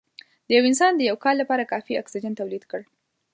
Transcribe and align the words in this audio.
د 0.47 0.49
یو 0.57 0.63
انسان 0.69 0.91
د 0.95 1.01
یو 1.09 1.17
کال 1.23 1.35
لپاره 1.41 1.69
کافي 1.71 1.93
اکسیجن 1.97 2.33
تولید 2.39 2.63
کړ 2.71 2.81